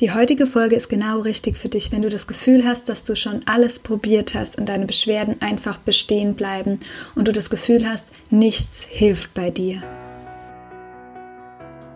[0.00, 3.14] Die heutige Folge ist genau richtig für dich, wenn du das Gefühl hast, dass du
[3.14, 6.80] schon alles probiert hast und deine Beschwerden einfach bestehen bleiben
[7.14, 9.82] und du das Gefühl hast, nichts hilft bei dir.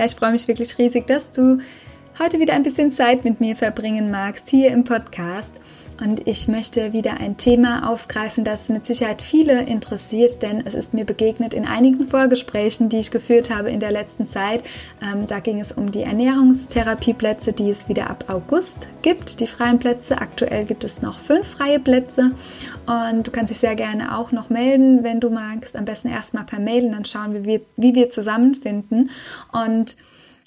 [0.00, 1.58] Ja, ich freue mich wirklich riesig, dass du
[2.18, 5.60] heute wieder ein bisschen Zeit mit mir verbringen magst hier im Podcast.
[6.00, 10.94] Und ich möchte wieder ein Thema aufgreifen, das mit Sicherheit viele interessiert, denn es ist
[10.94, 14.64] mir begegnet in einigen Vorgesprächen, die ich geführt habe in der letzten Zeit.
[15.02, 19.78] Ähm, da ging es um die Ernährungstherapieplätze, die es wieder ab August gibt, die freien
[19.78, 20.18] Plätze.
[20.18, 22.32] Aktuell gibt es noch fünf freie Plätze
[22.86, 25.76] und du kannst dich sehr gerne auch noch melden, wenn du magst.
[25.76, 29.10] Am besten erstmal per Mail und dann schauen wir, wie, wie wir zusammenfinden.
[29.52, 29.96] Und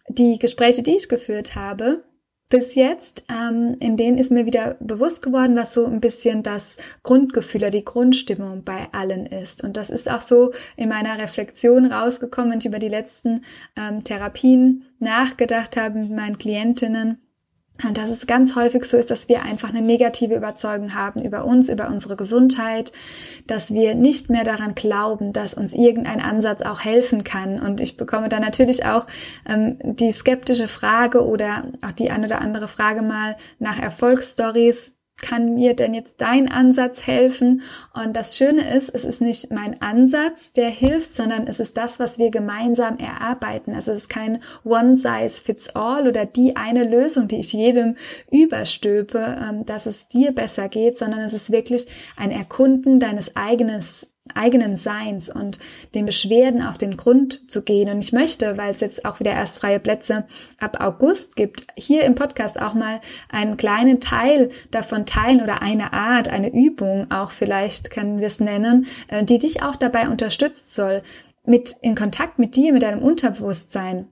[0.10, 2.04] die Gespräche, die ich geführt habe,
[2.54, 6.78] bis jetzt, ähm, in denen ist mir wieder bewusst geworden, was so ein bisschen das
[7.02, 9.64] Grundgefühl oder die Grundstimmung bei allen ist.
[9.64, 13.44] Und das ist auch so in meiner Reflexion rausgekommen, wenn ich über die letzten
[13.76, 17.23] ähm, Therapien nachgedacht habe mit meinen Klientinnen
[17.92, 21.70] dass es ganz häufig so ist, dass wir einfach eine negative Überzeugung haben über uns,
[21.70, 22.94] über unsere Gesundheit,
[23.48, 27.60] dass wir nicht mehr daran glauben, dass uns irgendein Ansatz auch helfen kann.
[27.60, 29.06] Und ich bekomme da natürlich auch
[29.48, 35.56] ähm, die skeptische Frage oder auch die ein oder andere Frage mal nach Erfolgsstories kann
[35.56, 37.62] mir denn jetzt dein Ansatz helfen?
[37.94, 42.00] Und das Schöne ist, es ist nicht mein Ansatz, der hilft, sondern es ist das,
[42.00, 43.74] was wir gemeinsam erarbeiten.
[43.74, 47.96] Also es ist kein One Size Fits All oder die eine Lösung, die ich jedem
[48.32, 51.88] überstülpe, ähm, dass es dir besser geht, sondern es ist wirklich
[52.18, 53.82] ein Erkunden deines eigenen
[54.34, 55.60] eigenen Seins und
[55.94, 57.90] den Beschwerden auf den Grund zu gehen.
[57.90, 60.26] Und ich möchte, weil es jetzt auch wieder erst freie Plätze
[60.60, 65.94] ab August gibt, hier im Podcast auch mal einen kleinen Teil davon teilen oder eine
[65.94, 70.74] Art, eine Übung auch vielleicht können wir es nennen, äh, die dich auch dabei unterstützt
[70.74, 71.02] soll,
[71.46, 74.08] mit in Kontakt mit dir, mit deinem Unterbewusstsein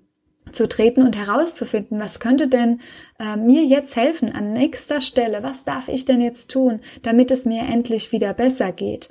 [0.51, 2.79] zu treten und herauszufinden, was könnte denn
[3.19, 7.45] äh, mir jetzt helfen an nächster Stelle, was darf ich denn jetzt tun, damit es
[7.45, 9.09] mir endlich wieder besser geht.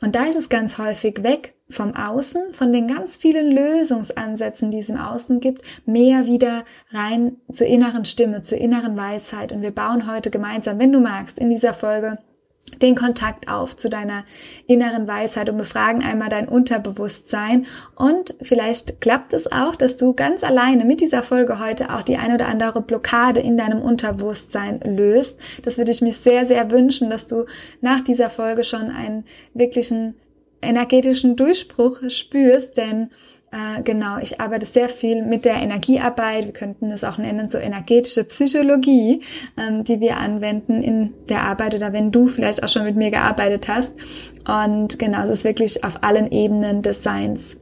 [0.00, 4.80] Und da ist es ganz häufig weg vom Außen, von den ganz vielen Lösungsansätzen, die
[4.80, 9.52] es im Außen gibt, mehr wieder rein zur inneren Stimme, zur inneren Weisheit.
[9.52, 12.18] Und wir bauen heute gemeinsam, wenn du magst, in dieser Folge
[12.80, 14.24] den Kontakt auf zu deiner
[14.66, 17.66] inneren Weisheit und befragen einmal dein Unterbewusstsein.
[17.94, 22.16] Und vielleicht klappt es auch, dass du ganz alleine mit dieser Folge heute auch die
[22.16, 25.38] eine oder andere Blockade in deinem Unterbewusstsein löst.
[25.62, 27.46] Das würde ich mir sehr, sehr wünschen, dass du
[27.80, 30.14] nach dieser Folge schon einen wirklichen
[30.62, 33.10] energetischen Durchbruch spürst, denn
[33.52, 36.46] äh, genau, ich arbeite sehr viel mit der Energiearbeit.
[36.46, 39.20] Wir könnten es auch nennen, so energetische Psychologie,
[39.58, 43.10] ähm, die wir anwenden in der Arbeit oder wenn du vielleicht auch schon mit mir
[43.10, 43.94] gearbeitet hast.
[44.48, 47.60] Und genau, es ist wirklich auf allen Ebenen des Seins.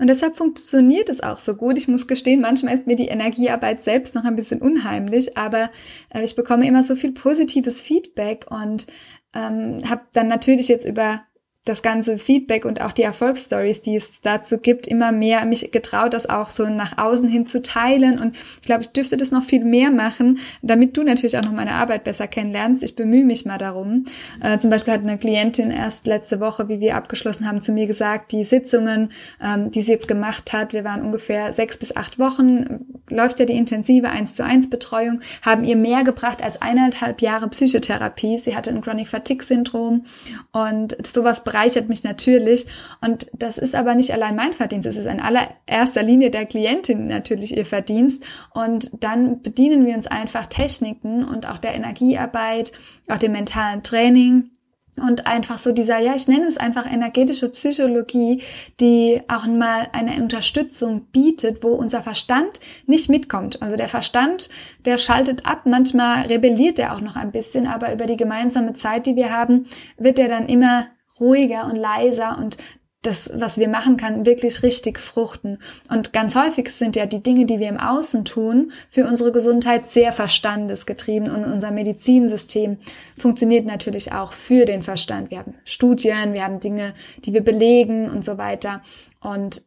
[0.00, 1.78] Und deshalb funktioniert es auch so gut.
[1.78, 5.70] Ich muss gestehen, manchmal ist mir die Energiearbeit selbst noch ein bisschen unheimlich, aber
[6.12, 8.88] äh, ich bekomme immer so viel positives Feedback und
[9.32, 11.22] ähm, habe dann natürlich jetzt über
[11.68, 16.14] das ganze Feedback und auch die Erfolgsstories, die es dazu gibt, immer mehr mich getraut,
[16.14, 18.18] das auch so nach außen hin zu teilen.
[18.18, 21.52] Und ich glaube, ich dürfte das noch viel mehr machen, damit du natürlich auch noch
[21.52, 22.82] meine Arbeit besser kennenlernst.
[22.82, 24.04] Ich bemühe mich mal darum.
[24.42, 27.86] Äh, zum Beispiel hat eine Klientin erst letzte Woche, wie wir abgeschlossen haben, zu mir
[27.86, 29.10] gesagt, die Sitzungen,
[29.42, 33.44] ähm, die sie jetzt gemacht hat, wir waren ungefähr sechs bis acht Wochen, läuft ja
[33.44, 38.38] die intensive 1 zu 1 Betreuung, haben ihr mehr gebracht als eineinhalb Jahre Psychotherapie.
[38.38, 40.04] Sie hatte ein Chronic Fatigue Syndrom
[40.52, 42.66] und sowas bereichert mich natürlich.
[43.00, 44.86] Und das ist aber nicht allein mein Verdienst.
[44.86, 48.22] Es ist in allererster Linie der Klientin natürlich ihr Verdienst.
[48.54, 52.72] Und dann bedienen wir uns einfach Techniken und auch der Energiearbeit,
[53.08, 54.50] auch dem mentalen Training
[54.96, 58.42] und einfach so dieser, ja, ich nenne es einfach energetische Psychologie,
[58.80, 63.62] die auch mal eine Unterstützung bietet, wo unser Verstand nicht mitkommt.
[63.62, 64.48] Also der Verstand,
[64.84, 69.06] der schaltet ab, manchmal rebelliert er auch noch ein bisschen, aber über die gemeinsame Zeit,
[69.06, 69.66] die wir haben,
[69.98, 70.88] wird er dann immer
[71.20, 72.58] ruhiger und leiser und
[73.02, 75.58] das, was wir machen kann, wirklich richtig fruchten.
[75.88, 79.86] Und ganz häufig sind ja die Dinge, die wir im Außen tun, für unsere Gesundheit
[79.86, 82.78] sehr verstandesgetrieben und unser Medizinsystem
[83.16, 85.30] funktioniert natürlich auch für den Verstand.
[85.30, 86.92] Wir haben Studien, wir haben Dinge,
[87.24, 88.82] die wir belegen und so weiter.
[89.20, 89.62] Und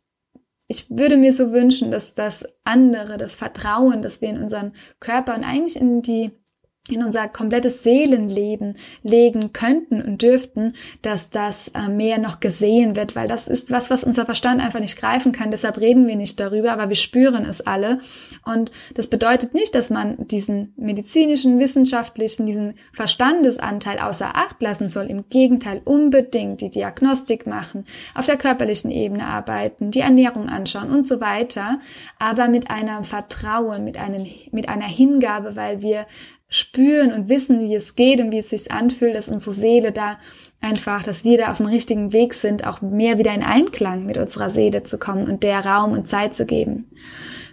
[0.68, 5.36] ich würde mir so wünschen, dass das andere, das Vertrauen, das wir in unseren Körper
[5.36, 6.31] und eigentlich in die
[6.89, 10.74] in unser komplettes Seelenleben legen könnten und dürften,
[11.04, 14.80] dass das äh, mehr noch gesehen wird, weil das ist was, was unser Verstand einfach
[14.80, 15.51] nicht greifen kann.
[15.51, 18.00] Deshalb reden wir nicht darüber, aber wir spüren es alle.
[18.45, 25.06] Und das bedeutet nicht, dass man diesen medizinischen, wissenschaftlichen, diesen Verstandesanteil außer Acht lassen soll.
[25.06, 27.86] Im Gegenteil, unbedingt die Diagnostik machen,
[28.16, 31.80] auf der körperlichen Ebene arbeiten, die Ernährung anschauen und so weiter,
[32.18, 36.07] aber mit einem Vertrauen, mit, einem, mit einer Hingabe, weil wir
[36.51, 40.19] spüren und wissen, wie es geht und wie es sich anfühlt, dass unsere Seele da
[40.59, 44.18] einfach, dass wir da auf dem richtigen Weg sind, auch mehr wieder in Einklang mit
[44.18, 46.92] unserer Seele zu kommen und der Raum und Zeit zu geben.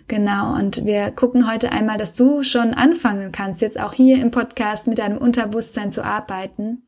[0.09, 4.31] Genau, und wir gucken heute einmal, dass du schon anfangen kannst, jetzt auch hier im
[4.33, 6.83] Podcast mit deinem Unterbewusstsein zu arbeiten.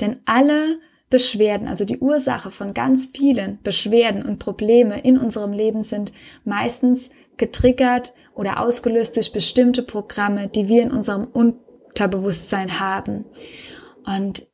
[0.00, 0.78] Denn alle
[1.10, 6.12] Beschwerden, also die Ursache von ganz vielen Beschwerden und Probleme in unserem Leben sind
[6.44, 13.24] meistens getriggert oder ausgelöst durch bestimmte Programme, die wir in unserem Unterbewusstsein haben.
[14.04, 14.46] Und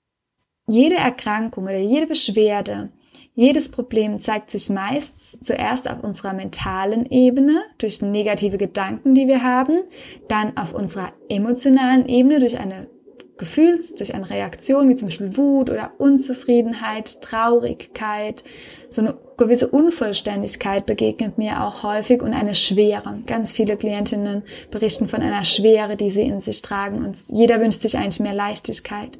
[0.66, 2.90] jede Erkrankung oder jede Beschwerde,
[3.34, 9.42] jedes Problem zeigt sich meist zuerst auf unserer mentalen Ebene durch negative Gedanken, die wir
[9.42, 9.82] haben,
[10.28, 12.88] dann auf unserer emotionalen Ebene durch eine
[13.36, 18.44] Gefühls, durch eine Reaktion wie zum Beispiel Wut oder Unzufriedenheit, Traurigkeit,
[18.88, 23.20] so eine gewisse Unvollständigkeit begegnet mir auch häufig und eine Schwere.
[23.26, 27.82] Ganz viele Klientinnen berichten von einer Schwere, die sie in sich tragen und jeder wünscht
[27.82, 29.18] sich eigentlich mehr Leichtigkeit.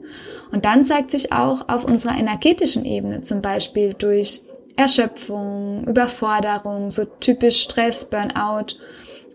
[0.53, 4.43] Und dann zeigt sich auch auf unserer energetischen Ebene, zum Beispiel durch
[4.77, 8.77] Erschöpfung, Überforderung, so typisch Stress, Burnout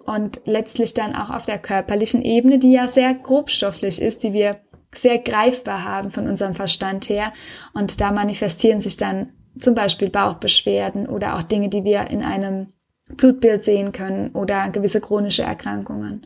[0.06, 4.60] und letztlich dann auch auf der körperlichen Ebene, die ja sehr grobstofflich ist, die wir
[4.96, 7.32] sehr greifbar haben von unserem Verstand her.
[7.74, 12.68] Und da manifestieren sich dann zum Beispiel Bauchbeschwerden oder auch Dinge, die wir in einem
[13.08, 16.26] Blutbild sehen können oder gewisse chronische Erkrankungen.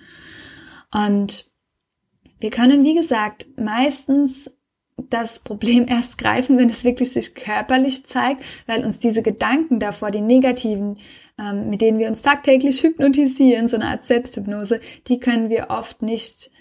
[0.92, 1.52] Und
[2.40, 4.52] wir können, wie gesagt, meistens
[5.10, 10.12] das Problem erst greifen, wenn es wirklich sich körperlich zeigt, weil uns diese Gedanken davor,
[10.12, 10.98] die negativen,
[11.40, 16.02] ähm, mit denen wir uns tagtäglich hypnotisieren, so eine Art Selbsthypnose, die können wir oft
[16.02, 16.52] nicht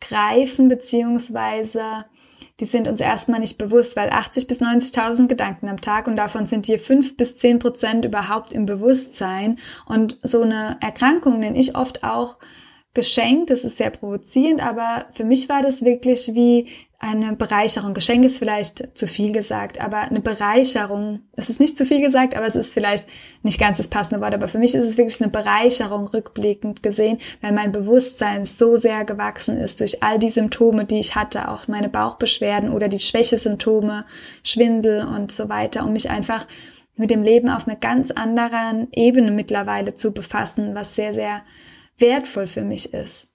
[0.00, 2.04] greifen, beziehungsweise
[2.60, 6.46] die sind uns erstmal nicht bewusst, weil 80 bis 90.000 Gedanken am Tag und davon
[6.46, 9.58] sind hier 5 bis 10 Prozent überhaupt im Bewusstsein.
[9.86, 12.38] Und so eine Erkrankung nenne ich oft auch
[12.94, 13.48] Geschenk.
[13.48, 16.68] Das ist sehr provozierend, aber für mich war das wirklich wie
[17.02, 17.94] eine Bereicherung.
[17.94, 22.36] Geschenk ist vielleicht zu viel gesagt, aber eine Bereicherung, es ist nicht zu viel gesagt,
[22.36, 23.08] aber es ist vielleicht
[23.42, 27.18] nicht ganz das passende Wort, aber für mich ist es wirklich eine Bereicherung rückblickend gesehen,
[27.40, 31.66] weil mein Bewusstsein so sehr gewachsen ist durch all die Symptome, die ich hatte, auch
[31.66, 34.04] meine Bauchbeschwerden oder die Schwächesymptome,
[34.44, 36.46] Schwindel und so weiter, um mich einfach
[36.94, 41.42] mit dem Leben auf einer ganz anderen Ebene mittlerweile zu befassen, was sehr, sehr
[42.02, 43.30] wertvoll für mich ist.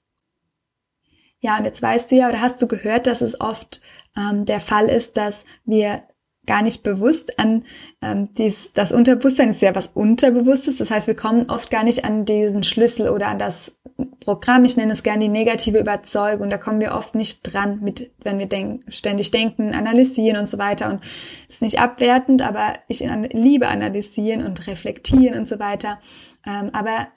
[1.40, 3.82] Ja, und jetzt weißt du ja oder hast du gehört, dass es oft
[4.16, 6.04] ähm, der Fall ist, dass wir
[6.48, 7.66] gar nicht bewusst an
[8.02, 10.78] ähm, dies, das Unterbewusstsein ist ja was Unterbewusstes.
[10.78, 13.80] Das heißt, wir kommen oft gar nicht an diesen Schlüssel oder an das
[14.22, 14.66] Programm.
[14.66, 16.50] Ich nenne es gerne die negative Überzeugung.
[16.50, 20.58] Da kommen wir oft nicht dran, mit, wenn wir denk, ständig denken, analysieren und so
[20.58, 20.90] weiter.
[20.90, 21.04] Und
[21.48, 26.00] das ist nicht abwertend, aber ich liebe analysieren und reflektieren und so weiter.
[26.46, 27.08] Ähm, aber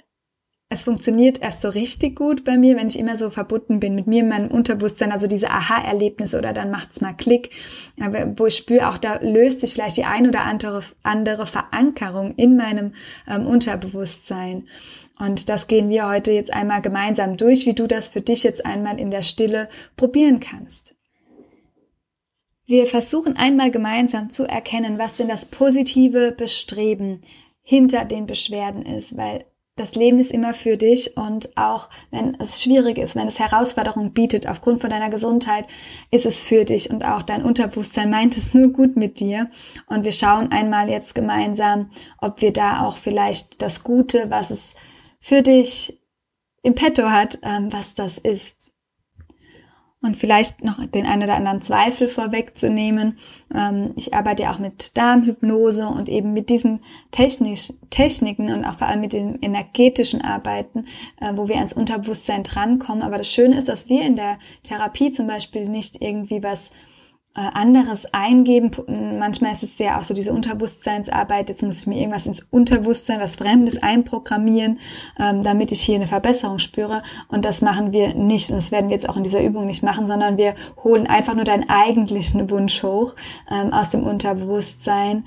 [0.72, 4.06] es funktioniert erst so richtig gut bei mir, wenn ich immer so verbunden bin mit
[4.06, 7.50] mir, meinem Unterbewusstsein, also diese Aha-Erlebnisse oder dann macht's mal Klick,
[8.36, 12.56] wo ich spüre, auch da löst sich vielleicht die ein oder andere, andere Verankerung in
[12.56, 12.92] meinem
[13.28, 14.68] ähm, Unterbewusstsein.
[15.18, 18.64] Und das gehen wir heute jetzt einmal gemeinsam durch, wie du das für dich jetzt
[18.64, 20.94] einmal in der Stille probieren kannst.
[22.66, 27.22] Wir versuchen einmal gemeinsam zu erkennen, was denn das positive Bestreben
[27.60, 29.49] hinter den Beschwerden ist, weil
[29.80, 34.12] das Leben ist immer für dich und auch wenn es schwierig ist, wenn es Herausforderungen
[34.12, 35.66] bietet aufgrund von deiner Gesundheit,
[36.10, 39.50] ist es für dich und auch dein Unterbewusstsein meint es nur gut mit dir.
[39.86, 44.74] Und wir schauen einmal jetzt gemeinsam, ob wir da auch vielleicht das Gute, was es
[45.18, 45.98] für dich
[46.62, 48.69] im Petto hat, ähm, was das ist
[50.02, 53.18] und vielleicht noch den einen oder anderen Zweifel vorwegzunehmen.
[53.54, 56.80] Ähm, ich arbeite ja auch mit Darmhypnose und eben mit diesen
[57.10, 60.86] Technisch Techniken und auch vor allem mit den energetischen Arbeiten,
[61.20, 63.02] äh, wo wir ans Unterbewusstsein drankommen.
[63.02, 66.70] Aber das Schöne ist, dass wir in der Therapie zum Beispiel nicht irgendwie was
[67.34, 68.70] anderes eingeben.
[69.18, 71.48] Manchmal ist es sehr auch so diese Unterbewusstseinsarbeit.
[71.48, 74.80] Jetzt muss ich mir irgendwas ins Unterbewusstsein, was Fremdes einprogrammieren,
[75.18, 77.02] ähm, damit ich hier eine Verbesserung spüre.
[77.28, 78.50] Und das machen wir nicht.
[78.50, 81.34] Und das werden wir jetzt auch in dieser Übung nicht machen, sondern wir holen einfach
[81.34, 83.14] nur deinen eigentlichen Wunsch hoch
[83.50, 85.26] ähm, aus dem Unterbewusstsein.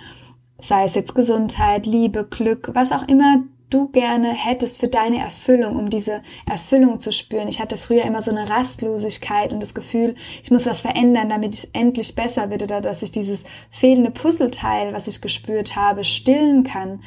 [0.60, 3.44] Sei es jetzt Gesundheit, Liebe, Glück, was auch immer
[3.74, 7.48] du gerne hättest für deine Erfüllung, um diese Erfüllung zu spüren.
[7.48, 11.54] Ich hatte früher immer so eine Rastlosigkeit und das Gefühl, ich muss was verändern, damit
[11.54, 16.64] es endlich besser wird oder dass ich dieses fehlende Puzzleteil, was ich gespürt habe, stillen
[16.64, 17.02] kann.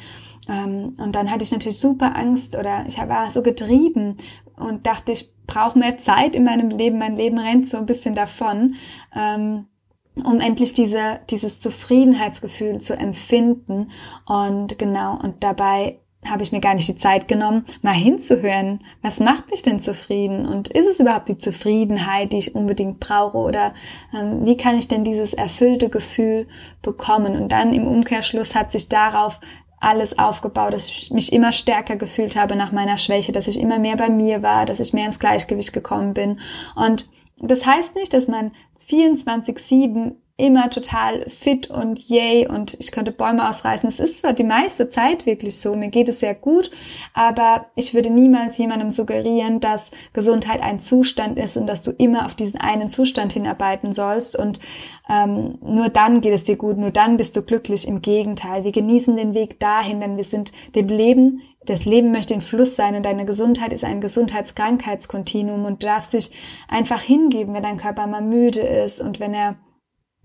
[0.49, 4.17] Ähm, und dann hatte ich natürlich super Angst oder ich war so getrieben
[4.55, 6.97] und dachte, ich brauche mehr Zeit in meinem Leben.
[6.97, 8.75] Mein Leben rennt so ein bisschen davon
[9.15, 9.67] ähm,
[10.23, 13.91] um endlich diese, dieses Zufriedenheitsgefühl zu empfinden.
[14.25, 19.19] Und genau, und dabei habe ich mir gar nicht die Zeit genommen, mal hinzuhören, was
[19.19, 23.73] macht mich denn zufrieden und ist es überhaupt die Zufriedenheit, die ich unbedingt brauche oder
[24.13, 26.47] ähm, wie kann ich denn dieses erfüllte Gefühl
[26.81, 27.35] bekommen?
[27.35, 29.39] Und dann im Umkehrschluss hat sich darauf
[29.79, 33.77] alles aufgebaut, dass ich mich immer stärker gefühlt habe nach meiner Schwäche, dass ich immer
[33.77, 36.39] mehr bei mir war, dass ich mehr ins Gleichgewicht gekommen bin.
[36.75, 37.07] Und
[37.39, 43.49] das heißt nicht, dass man 24-7 immer total fit und yay und ich könnte Bäume
[43.49, 43.89] ausreißen.
[43.89, 46.69] Es ist zwar die meiste Zeit wirklich so, mir geht es sehr gut,
[47.15, 52.27] aber ich würde niemals jemandem suggerieren, dass Gesundheit ein Zustand ist und dass du immer
[52.27, 54.59] auf diesen einen Zustand hinarbeiten sollst und
[55.09, 57.87] ähm, nur dann geht es dir gut, nur dann bist du glücklich.
[57.87, 62.33] Im Gegenteil, wir genießen den Weg dahin, denn wir sind dem Leben das Leben möchte
[62.33, 66.31] in Fluss sein und deine Gesundheit ist ein Gesundheitskrankheitskontinuum und du darfst dich
[66.69, 69.57] einfach hingeben, wenn dein Körper mal müde ist und wenn er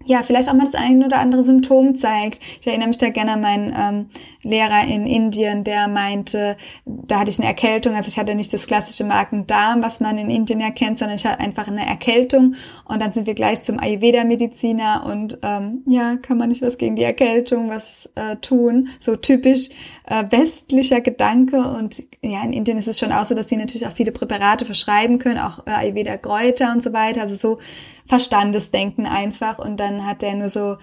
[0.05, 2.41] ja, vielleicht auch mal das eine oder andere Symptom zeigt.
[2.61, 4.07] Ich erinnere mich da gerne an meinen ähm,
[4.43, 8.67] Lehrer in Indien, der meinte, da hatte ich eine Erkältung, also ich hatte nicht das
[8.67, 12.55] klassische Magen-Darm, was man in Indien erkennt, sondern ich hatte einfach eine Erkältung
[12.85, 16.97] und dann sind wir gleich zum Ayurveda-Mediziner und ähm, ja, kann man nicht was gegen
[16.97, 18.89] die Erkältung was äh, tun.
[18.99, 19.69] So typisch
[20.07, 23.87] äh, westlicher Gedanke und ja, in Indien ist es schon auch so, dass die natürlich
[23.87, 27.59] auch viele Präparate verschreiben können, auch äh, Ayurveda-Kräuter und so weiter, also so
[28.07, 29.59] Verstandesdenken einfach.
[29.59, 30.77] Und dann hat er nur so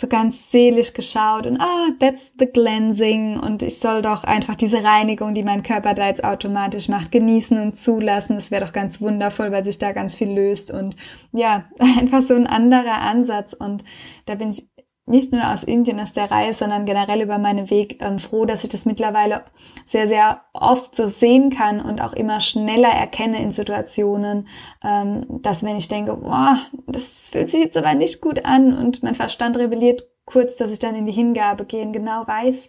[0.00, 3.38] so ganz seelisch geschaut und ah, that's the cleansing.
[3.38, 7.60] Und ich soll doch einfach diese Reinigung, die mein Körper da jetzt automatisch macht, genießen
[7.60, 8.36] und zulassen.
[8.36, 10.70] Das wäre doch ganz wundervoll, weil sich da ganz viel löst.
[10.70, 10.96] Und
[11.32, 13.52] ja, einfach so ein anderer Ansatz.
[13.52, 13.84] Und
[14.26, 14.68] da bin ich
[15.06, 18.62] nicht nur aus Indien aus der Reihe, sondern generell über meinen Weg ähm, froh, dass
[18.62, 19.44] ich das mittlerweile
[19.84, 24.46] sehr, sehr oft so sehen kann und auch immer schneller erkenne in Situationen,
[24.84, 29.02] ähm, dass wenn ich denke, boah, das fühlt sich jetzt aber nicht gut an und
[29.02, 32.68] mein Verstand rebelliert kurz, dass ich dann in die Hingabe gehe und genau weiß,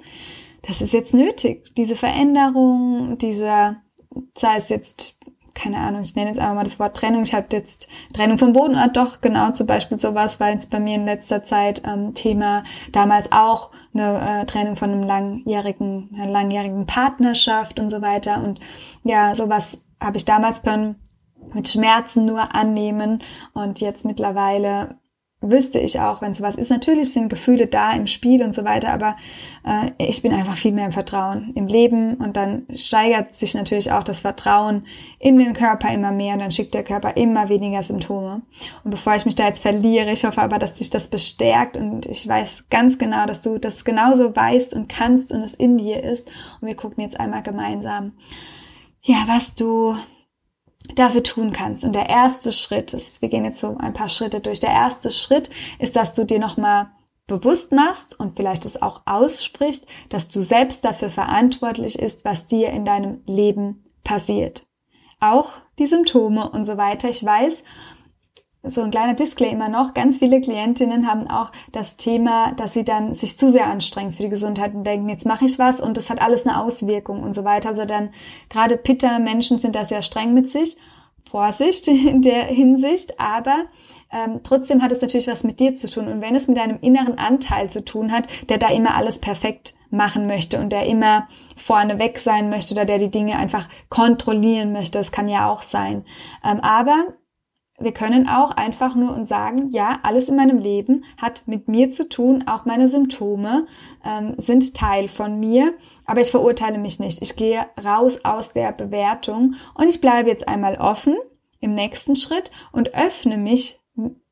[0.64, 1.74] das ist jetzt nötig.
[1.76, 3.82] Diese Veränderung, dieser,
[4.38, 5.20] sei es jetzt
[5.54, 7.24] keine Ahnung, ich nenne jetzt einfach mal das Wort Trennung.
[7.24, 10.96] Ich habe jetzt Trennung vom Bodenort, doch genau zum Beispiel sowas war jetzt bei mir
[10.96, 12.64] in letzter Zeit ähm, Thema.
[12.92, 18.44] Damals auch eine äh, Trennung von einem langjährigen, einer langjährigen Partnerschaft und so weiter.
[18.44, 18.60] Und
[19.04, 20.96] ja, sowas habe ich damals können
[21.54, 23.22] mit Schmerzen nur annehmen
[23.54, 24.96] und jetzt mittlerweile
[25.42, 26.70] wüsste ich auch, wenn sowas ist.
[26.70, 29.18] Natürlich sind Gefühle da im Spiel und so weiter, aber
[29.66, 33.92] äh, ich bin einfach viel mehr im Vertrauen im Leben und dann steigert sich natürlich
[33.92, 34.86] auch das Vertrauen
[35.20, 38.44] in den Körper immer mehr und dann schickt der Körper immer weniger Symptome.
[38.84, 42.06] Und bevor ich mich da jetzt verliere, ich hoffe aber, dass sich das bestärkt und
[42.06, 46.04] ich weiß ganz genau, dass du das genauso weißt und kannst und es in dir
[46.04, 46.30] ist.
[46.62, 48.14] Und wir gucken jetzt einmal gemeinsam,
[49.02, 49.96] ja, was du
[50.96, 51.84] dafür tun kannst.
[51.84, 54.60] Und der erste Schritt ist, wir gehen jetzt so ein paar Schritte durch.
[54.60, 56.92] Der erste Schritt ist, dass du dir nochmal
[57.28, 62.70] bewusst machst und vielleicht es auch ausspricht, dass du selbst dafür verantwortlich ist, was dir
[62.72, 64.66] in deinem Leben passiert.
[65.20, 67.10] Auch die Symptome und so weiter.
[67.10, 67.64] Ich weiß,
[68.64, 73.16] so ein kleiner Disclaimer noch, ganz viele Klientinnen haben auch das Thema, dass sie dann
[73.16, 76.10] sich zu sehr anstrengen für die Gesundheit und denken, jetzt mache ich was und das
[76.10, 77.70] hat alles eine Auswirkung und so weiter.
[77.70, 78.12] Also dann
[78.50, 80.78] gerade Pitta-Menschen sind da sehr streng mit sich.
[81.30, 83.66] Vorsicht in der Hinsicht, aber
[84.12, 86.08] ähm, trotzdem hat es natürlich was mit dir zu tun.
[86.08, 89.74] Und wenn es mit deinem inneren Anteil zu tun hat, der da immer alles perfekt
[89.90, 91.28] machen möchte und der immer
[91.58, 95.62] vorne weg sein möchte oder der die Dinge einfach kontrollieren möchte, das kann ja auch
[95.62, 96.06] sein.
[96.44, 97.14] Ähm, aber
[97.84, 101.90] wir können auch einfach nur uns sagen, ja, alles in meinem Leben hat mit mir
[101.90, 103.68] zu tun, auch meine Symptome
[104.06, 105.74] ähm, sind Teil von mir,
[106.06, 107.22] aber ich verurteile mich nicht.
[107.22, 111.16] Ich gehe raus aus der Bewertung und ich bleibe jetzt einmal offen
[111.60, 113.80] im nächsten Schritt und öffne mich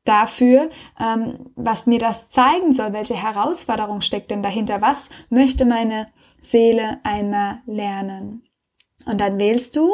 [0.04, 6.08] dafür, ähm, was mir das zeigen soll, welche Herausforderung steckt denn dahinter, was möchte meine
[6.40, 8.42] Seele einmal lernen.
[9.06, 9.90] Und dann wählst du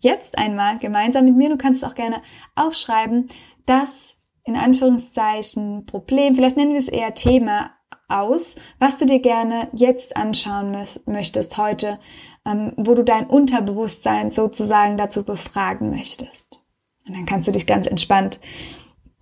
[0.00, 2.22] jetzt einmal gemeinsam mit mir, du kannst es auch gerne
[2.54, 3.28] aufschreiben,
[3.66, 7.70] das in Anführungszeichen Problem, vielleicht nennen wir es eher Thema
[8.08, 10.74] aus, was du dir gerne jetzt anschauen
[11.06, 11.98] möchtest heute,
[12.46, 16.62] ähm, wo du dein Unterbewusstsein sozusagen dazu befragen möchtest.
[17.06, 18.40] Und dann kannst du dich ganz entspannt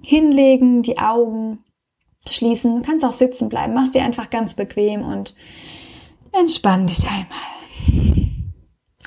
[0.03, 1.65] hinlegen, die Augen
[2.29, 5.35] schließen, kannst auch sitzen bleiben, mach sie einfach ganz bequem und
[6.33, 7.56] entspann dich einmal.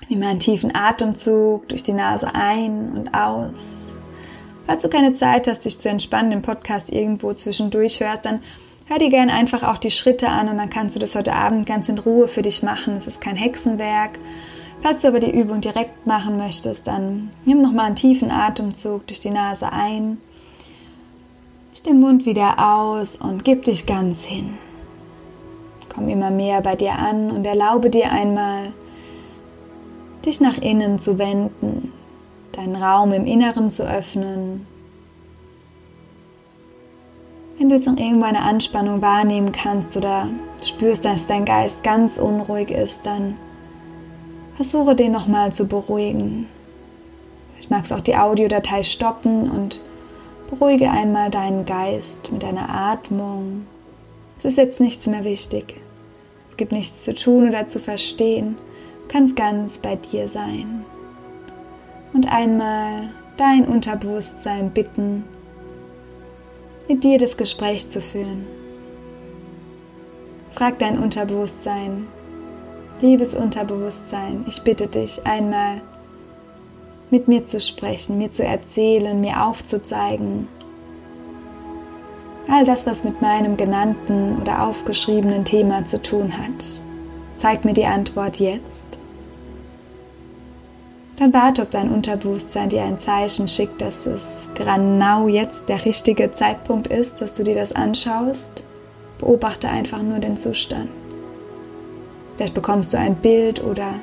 [0.09, 3.93] Nimm einen tiefen Atemzug durch die Nase ein und aus.
[4.65, 8.41] Falls du keine Zeit hast, dich zu entspannen, den Podcast irgendwo zwischendurch hörst, dann
[8.87, 11.67] hör dir gerne einfach auch die Schritte an und dann kannst du das heute Abend
[11.67, 12.95] ganz in Ruhe für dich machen.
[12.97, 14.17] Es ist kein Hexenwerk.
[14.81, 19.19] Falls du aber die Übung direkt machen möchtest, dann nimm nochmal einen tiefen Atemzug durch
[19.19, 20.17] die Nase ein,
[21.71, 24.57] durch den Mund wieder aus und gib dich ganz hin.
[25.93, 28.71] Komm immer mehr bei dir an und erlaube dir einmal,
[30.25, 31.91] dich nach innen zu wenden,
[32.51, 34.65] deinen Raum im Inneren zu öffnen.
[37.57, 40.29] Wenn du jetzt noch irgendwo eine Anspannung wahrnehmen kannst oder
[40.63, 43.35] spürst, dass dein Geist ganz unruhig ist, dann
[44.55, 46.47] versuche den nochmal zu beruhigen.
[47.59, 49.81] Ich mag es auch die Audiodatei stoppen und
[50.49, 53.67] beruhige einmal deinen Geist mit deiner Atmung.
[54.37, 55.75] Es ist jetzt nichts mehr wichtig.
[56.49, 58.57] Es gibt nichts zu tun oder zu verstehen
[59.09, 60.85] kannst ganz bei dir sein
[62.13, 65.23] und einmal dein Unterbewusstsein bitten,
[66.87, 68.45] mit dir das Gespräch zu führen.
[70.51, 72.07] Frag dein Unterbewusstsein,
[73.01, 75.81] liebes Unterbewusstsein, ich bitte dich einmal
[77.11, 80.47] mit mir zu sprechen, mir zu erzählen, mir aufzuzeigen.
[82.47, 86.81] All das, was mit meinem genannten oder aufgeschriebenen Thema zu tun hat.
[87.35, 88.88] Zeig mir die Antwort jetzt
[91.19, 96.31] dann warte, ob dein Unterbewusstsein dir ein Zeichen schickt, dass es genau jetzt der richtige
[96.31, 98.63] Zeitpunkt ist, dass du dir das anschaust.
[99.17, 100.87] Beobachte einfach nur den Zustand.
[102.37, 103.95] Vielleicht bekommst du ein Bild oder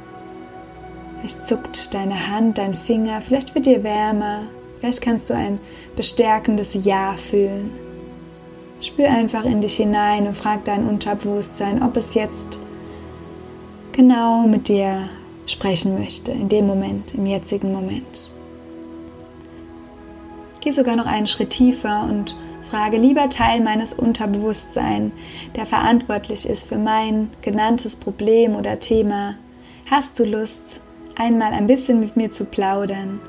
[1.21, 4.43] vielleicht zuckt deine Hand, dein Finger, vielleicht wird dir wärmer,
[4.79, 5.59] vielleicht kannst du ein
[5.97, 7.71] bestärkendes Ja fühlen.
[8.83, 12.59] Spür einfach in dich hinein und frag dein Unterbewusstsein, ob es jetzt
[13.93, 15.09] genau mit dir
[15.47, 18.29] sprechen möchte, in dem Moment, im jetzigen Moment.
[20.61, 22.35] Geh sogar noch einen Schritt tiefer und
[22.69, 25.13] frage lieber Teil meines Unterbewusstseins,
[25.55, 29.37] der verantwortlich ist für mein genanntes Problem oder Thema.
[29.89, 30.81] Hast du Lust,
[31.15, 33.21] einmal ein bisschen mit mir zu plaudern?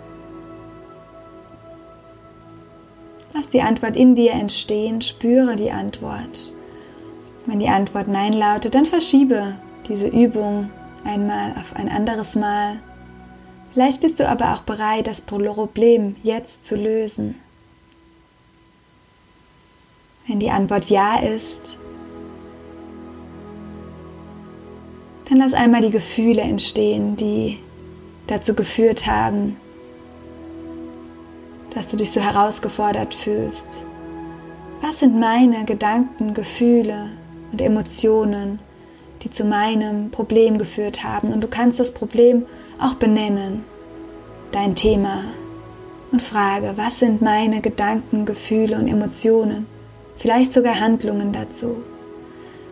[3.34, 6.52] Lass die Antwort in dir entstehen, spüre die Antwort.
[7.46, 9.56] Wenn die Antwort Nein lautet, dann verschiebe
[9.88, 10.72] diese Übung
[11.08, 12.78] einmal auf ein anderes Mal.
[13.74, 17.36] Vielleicht bist du aber auch bereit, das Problem jetzt zu lösen.
[20.28, 21.78] Wenn die Antwort Ja ist,
[25.30, 27.60] dann lass einmal die Gefühle entstehen, die
[28.28, 29.58] dazu geführt haben,
[31.74, 33.86] dass du dich so herausgefordert fühlst.
[34.82, 37.10] Was sind meine Gedanken, Gefühle
[37.52, 38.60] und Emotionen,
[39.24, 41.34] die zu meinem Problem geführt haben.
[41.34, 42.46] Und du kannst das Problem
[42.80, 43.64] auch benennen,
[44.52, 45.26] dein Thema,
[46.12, 49.68] und frage, was sind meine Gedanken, Gefühle und Emotionen,
[50.18, 51.78] vielleicht sogar Handlungen dazu.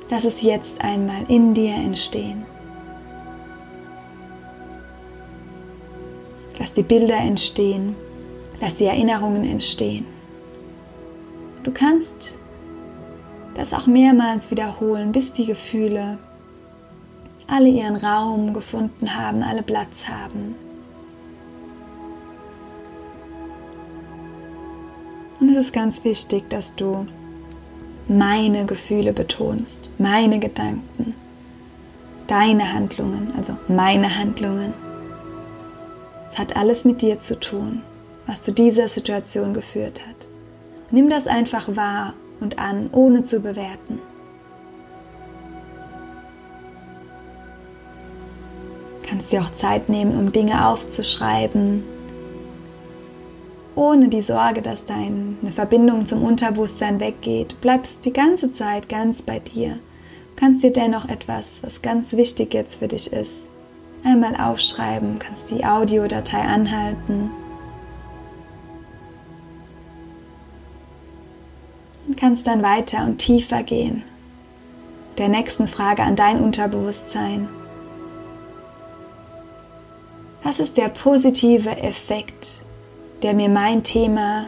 [0.09, 2.45] Lass es jetzt einmal in dir entstehen.
[6.59, 7.95] Lass die Bilder entstehen,
[8.61, 10.05] lass die Erinnerungen entstehen.
[11.63, 12.37] Du kannst
[13.55, 16.17] das auch mehrmals wiederholen, bis die Gefühle
[17.47, 20.55] alle ihren Raum gefunden haben, alle Platz haben.
[25.39, 27.07] Und es ist ganz wichtig, dass du
[28.07, 31.13] meine Gefühle betonst, meine Gedanken,
[32.27, 34.73] deine Handlungen, also meine Handlungen.
[36.27, 37.81] Es hat alles mit dir zu tun,
[38.27, 40.15] was zu dieser Situation geführt hat.
[40.91, 43.99] Nimm das einfach wahr und an, ohne zu bewerten.
[49.15, 51.85] Kannst dir auch Zeit nehmen, um Dinge aufzuschreiben,
[53.73, 57.61] ohne die Sorge, dass deine Verbindung zum Unterbewusstsein weggeht.
[57.61, 59.69] Bleibst die ganze Zeit ganz bei dir.
[59.69, 63.47] Du kannst dir dennoch etwas, was ganz wichtig jetzt für dich ist,
[64.03, 67.31] einmal aufschreiben, kannst die Audiodatei anhalten
[72.05, 74.03] und kannst dann weiter und tiefer gehen.
[75.17, 77.47] Der nächsten Frage an dein Unterbewusstsein.
[80.45, 82.61] Was ist der positive Effekt,
[83.21, 84.47] der mir mein Thema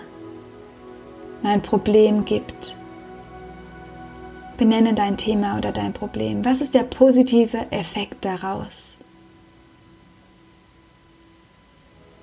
[1.43, 2.75] ein Problem gibt.
[4.57, 6.43] Benenne dein Thema oder dein Problem.
[6.43, 8.99] Was ist der positive Effekt daraus?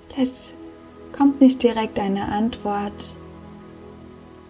[0.09, 0.53] Vielleicht
[1.17, 3.15] kommt nicht direkt eine Antwort.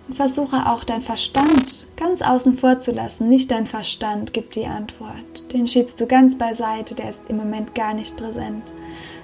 [0.07, 3.27] Und versuche auch dein Verstand ganz außen vor zu lassen.
[3.27, 5.51] Nicht dein Verstand gibt die Antwort.
[5.51, 8.71] Den schiebst du ganz beiseite, der ist im Moment gar nicht präsent.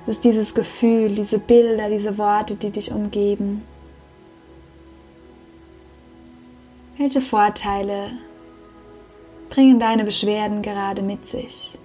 [0.03, 3.61] Es ist dieses Gefühl, diese Bilder, diese Worte, die dich umgeben.
[6.97, 8.11] Welche Vorteile
[9.49, 11.77] bringen deine Beschwerden gerade mit sich?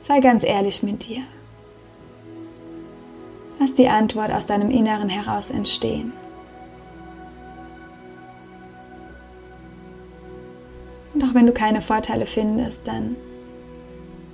[0.00, 1.22] Sei ganz ehrlich mit dir.
[3.60, 6.12] Lass die Antwort aus deinem Inneren heraus entstehen.
[11.14, 13.16] Und auch wenn du keine Vorteile findest, dann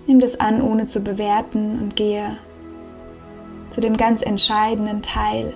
[0.07, 2.37] nimm das an, ohne zu bewerten und gehe
[3.71, 5.53] zu dem ganz entscheidenden Teil.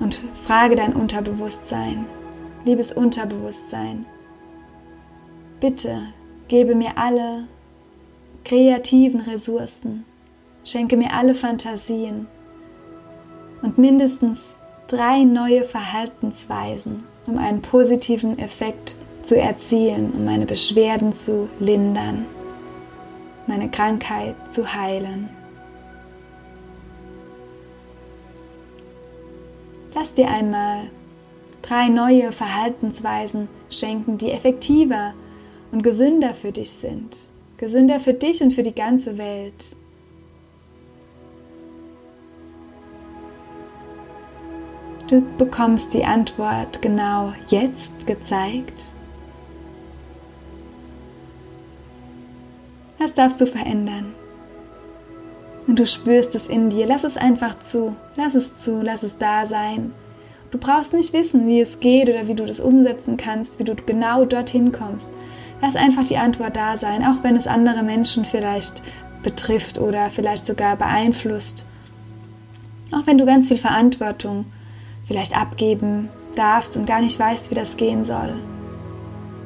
[0.00, 2.06] Und frage dein Unterbewusstsein,
[2.64, 4.06] liebes Unterbewusstsein,
[5.60, 6.02] bitte
[6.48, 7.48] gebe mir alle
[8.44, 10.04] kreativen Ressourcen,
[10.64, 12.26] schenke mir alle Fantasien
[13.62, 14.56] und mindestens
[14.88, 22.26] drei neue Verhaltensweisen, um einen positiven Effekt zu erzielen, um meine Beschwerden zu lindern,
[23.46, 25.28] meine Krankheit zu heilen.
[29.94, 30.90] Lass dir einmal
[31.62, 35.14] drei neue Verhaltensweisen schenken, die effektiver
[35.72, 37.28] und gesünder für dich sind.
[37.56, 39.76] Gesünder für dich und für die ganze Welt.
[45.08, 48.84] Du bekommst die Antwort genau jetzt gezeigt.
[52.98, 54.14] Das darfst du verändern.
[55.66, 56.86] Und du spürst es in dir.
[56.86, 57.96] Lass es einfach zu.
[58.16, 58.80] Lass es zu.
[58.82, 59.92] Lass es da sein.
[60.50, 63.74] Du brauchst nicht wissen, wie es geht oder wie du das umsetzen kannst, wie du
[63.74, 65.10] genau dorthin kommst.
[65.60, 68.82] Lass einfach die Antwort da sein, auch wenn es andere Menschen vielleicht
[69.22, 71.66] betrifft oder vielleicht sogar beeinflusst.
[72.92, 74.46] Auch wenn du ganz viel Verantwortung
[75.06, 78.34] vielleicht abgeben darfst und gar nicht weißt, wie das gehen soll.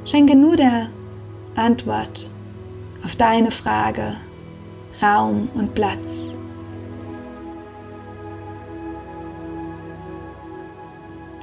[0.04, 0.88] Schenke nur der
[1.54, 2.28] Antwort
[3.04, 4.16] auf deine Frage
[5.02, 6.32] Raum und Platz.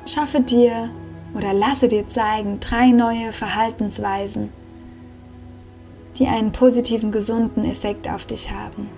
[0.06, 0.90] Schaffe dir
[1.34, 4.50] oder lasse dir zeigen drei neue Verhaltensweisen,
[6.18, 8.90] die einen positiven, gesunden Effekt auf dich haben.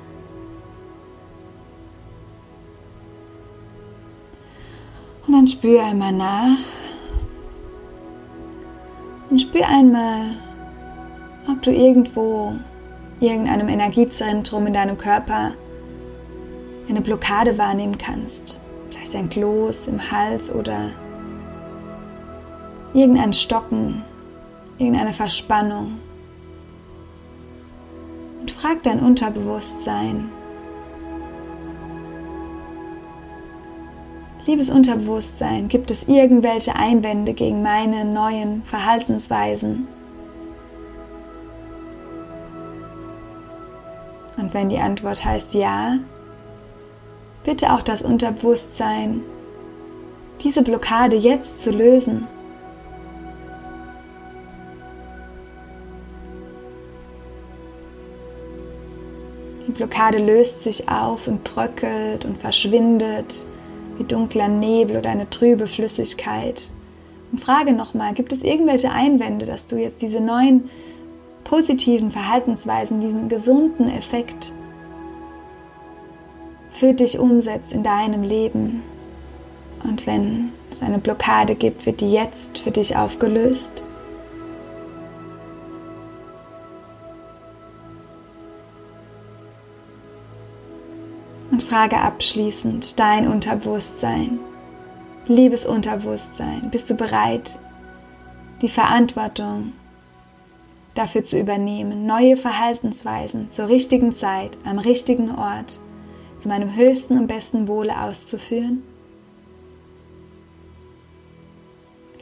[5.28, 6.58] Und dann spür einmal nach
[9.30, 10.38] und spür einmal,
[11.50, 12.54] ob du irgendwo,
[13.20, 15.52] irgendeinem Energiezentrum in deinem Körper
[16.88, 18.60] eine Blockade wahrnehmen kannst.
[18.90, 20.92] Vielleicht ein Kloß im Hals oder
[22.94, 24.04] irgendein Stocken,
[24.78, 26.00] irgendeine Verspannung.
[28.40, 30.30] Und frag dein Unterbewusstsein,
[34.48, 39.90] Liebes Unterbewusstsein, gibt es irgendwelche Einwände gegen meine neuen Verhaltensweisen?
[44.38, 45.98] Und wenn die Antwort heißt ja,
[47.44, 49.22] bitte auch das Unterbewusstsein,
[50.42, 52.26] diese Blockade jetzt zu lösen.
[59.68, 63.46] Die Blockade löst sich auf und bröckelt und verschwindet
[63.98, 66.72] wie dunkler Nebel oder eine trübe Flüssigkeit.
[67.32, 70.70] Und frage nochmal, gibt es irgendwelche Einwände, dass du jetzt diese neuen
[71.44, 74.52] positiven Verhaltensweisen, diesen gesunden Effekt
[76.72, 78.84] für dich umsetzt in deinem Leben?
[79.84, 83.84] Und wenn es eine Blockade gibt, wird die jetzt für dich aufgelöst?
[91.68, 94.40] Frage abschließend dein Unterbewusstsein.
[95.28, 97.60] Liebes Unterbewusstsein, bist du bereit,
[98.62, 99.74] die Verantwortung
[100.96, 105.80] dafür zu übernehmen, neue Verhaltensweisen zur richtigen Zeit, am richtigen Ort,
[106.38, 108.84] zu meinem höchsten und besten Wohle auszuführen?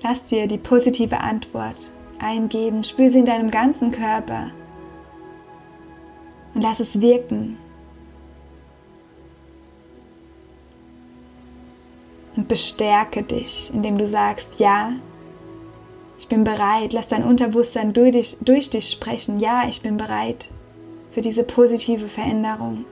[0.01, 4.49] Lass dir die positive Antwort eingeben, spür sie in deinem ganzen Körper
[6.55, 7.57] und lass es wirken
[12.35, 14.91] und bestärke dich, indem du sagst, ja,
[16.17, 20.49] ich bin bereit, lass dein Unterbewusstsein durch dich, durch dich sprechen, ja, ich bin bereit
[21.11, 22.85] für diese positive Veränderung.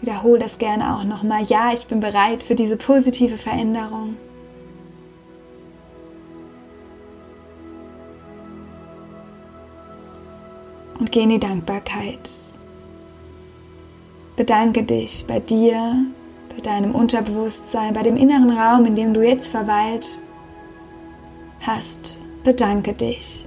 [0.00, 1.44] Wiederhole das gerne auch nochmal.
[1.44, 4.16] Ja, ich bin bereit für diese positive Veränderung.
[10.98, 12.30] Und geh in die Dankbarkeit.
[14.40, 15.96] Bedanke dich bei dir,
[16.56, 20.18] bei deinem Unterbewusstsein, bei dem inneren Raum, in dem du jetzt verweilt
[21.60, 22.16] hast.
[22.42, 23.44] Bedanke dich.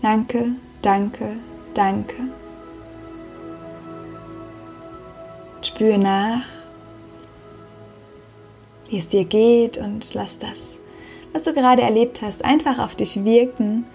[0.00, 1.32] Danke, danke,
[1.74, 2.14] danke.
[5.62, 6.42] Spüre nach,
[8.88, 10.78] wie es dir geht und lass das,
[11.32, 13.86] was du gerade erlebt hast, einfach auf dich wirken.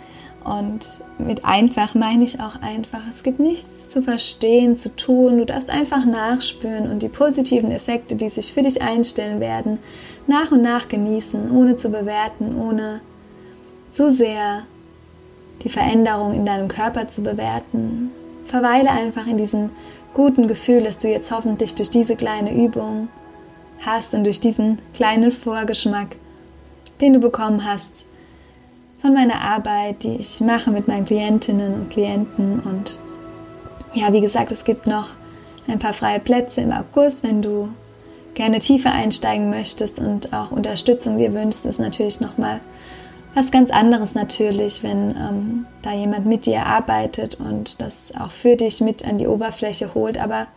[0.43, 3.01] Und mit einfach meine ich auch einfach.
[3.09, 5.37] Es gibt nichts zu verstehen, zu tun.
[5.37, 9.79] Du darfst einfach nachspüren und die positiven Effekte, die sich für dich einstellen werden,
[10.25, 13.01] nach und nach genießen, ohne zu bewerten, ohne
[13.91, 14.63] zu sehr
[15.63, 18.11] die Veränderung in deinem Körper zu bewerten.
[18.45, 19.69] Verweile einfach in diesem
[20.15, 23.09] guten Gefühl, das du jetzt hoffentlich durch diese kleine Übung
[23.85, 26.15] hast und durch diesen kleinen Vorgeschmack,
[26.99, 28.05] den du bekommen hast
[29.01, 32.59] von meiner Arbeit, die ich mache mit meinen Klientinnen und Klienten.
[32.59, 32.99] Und
[33.93, 35.09] ja, wie gesagt, es gibt noch
[35.67, 37.69] ein paar freie Plätze im August, wenn du
[38.33, 42.61] gerne tiefer einsteigen möchtest und auch Unterstützung dir wünschst, ist natürlich nochmal
[43.33, 48.55] was ganz anderes natürlich, wenn ähm, da jemand mit dir arbeitet und das auch für
[48.55, 50.17] dich mit an die Oberfläche holt.
[50.17, 50.47] Aber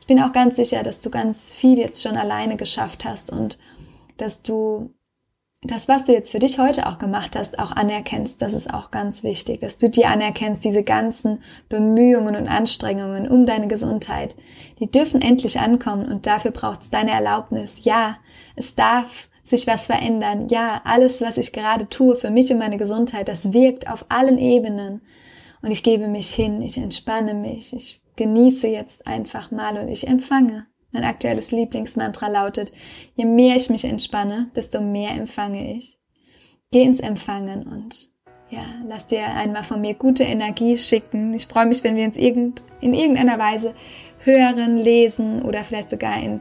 [0.00, 3.58] ich bin auch ganz sicher, dass du ganz viel jetzt schon alleine geschafft hast und
[4.16, 4.90] dass du
[5.64, 8.42] das, was du jetzt für dich heute auch gemacht hast, auch anerkennst.
[8.42, 13.46] Das ist auch ganz wichtig, dass du dir anerkennst, diese ganzen Bemühungen und Anstrengungen um
[13.46, 14.36] deine Gesundheit,
[14.78, 17.78] die dürfen endlich ankommen und dafür braucht es deine Erlaubnis.
[17.82, 18.18] Ja,
[18.56, 20.48] es darf sich was verändern.
[20.48, 24.38] Ja, alles, was ich gerade tue für mich und meine Gesundheit, das wirkt auf allen
[24.38, 25.02] Ebenen.
[25.62, 30.06] Und ich gebe mich hin, ich entspanne mich, ich genieße jetzt einfach mal und ich
[30.06, 30.66] empfange.
[30.94, 32.72] Mein aktuelles Lieblingsmantra lautet,
[33.16, 35.98] je mehr ich mich entspanne, desto mehr empfange ich.
[36.70, 38.08] Geh ins Empfangen und
[38.48, 41.34] ja, lass dir einmal von mir gute Energie schicken.
[41.34, 43.74] Ich freue mich, wenn wir uns irgend, in irgendeiner Weise
[44.20, 46.40] hören, lesen oder vielleicht sogar in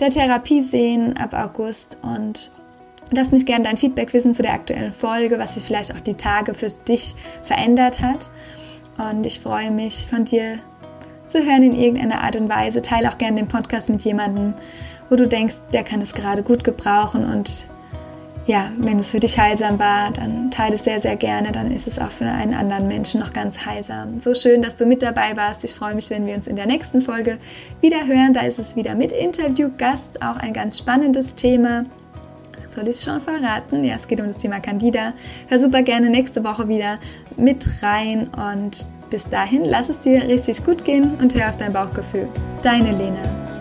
[0.00, 2.50] der Therapie sehen ab August und
[3.10, 6.14] lass mich gerne dein Feedback wissen zu der aktuellen Folge, was sich vielleicht auch die
[6.14, 8.30] Tage für dich verändert hat.
[8.96, 10.60] Und ich freue mich von dir
[11.32, 12.82] zu hören in irgendeiner Art und Weise.
[12.82, 14.54] Teile auch gerne den Podcast mit jemandem,
[15.10, 17.64] wo du denkst, der kann es gerade gut gebrauchen und
[18.46, 21.52] ja, wenn es für dich heilsam war, dann teile es sehr, sehr gerne.
[21.52, 24.20] Dann ist es auch für einen anderen Menschen noch ganz heilsam.
[24.20, 25.62] So schön, dass du mit dabei warst.
[25.62, 27.38] Ich freue mich, wenn wir uns in der nächsten Folge
[27.80, 28.34] wieder hören.
[28.34, 31.84] Da ist es wieder mit Interviewgast, auch ein ganz spannendes Thema.
[32.66, 33.84] Soll ich es schon verraten?
[33.84, 35.12] Ja, es geht um das Thema Candida.
[35.46, 36.98] Hör super gerne nächste Woche wieder
[37.36, 41.74] mit rein und bis dahin lass es dir richtig gut gehen und hör auf dein
[41.74, 42.28] Bauchgefühl.
[42.62, 43.51] Deine Lena.